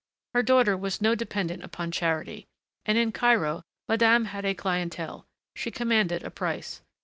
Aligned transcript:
Her 0.33 0.41
daughter 0.41 0.75
was 0.75 0.99
no 0.99 1.13
dependent 1.13 1.61
upon 1.63 1.91
charity. 1.91 2.47
And 2.87 2.97
in 2.97 3.11
Cairo 3.11 3.61
madame 3.87 4.25
had 4.25 4.45
a 4.45 4.55
clientèle, 4.55 5.25
she 5.55 5.69
commanded 5.69 6.23
a 6.23 6.31
price. 6.31 6.81